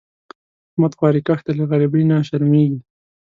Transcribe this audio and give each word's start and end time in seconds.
احمد 0.69 0.93
خواریکښ 0.97 1.39
دی؛ 1.45 1.53
له 1.59 1.65
غریبۍ 1.71 2.03
نه 2.09 2.17
شرمېږي. 2.27 2.79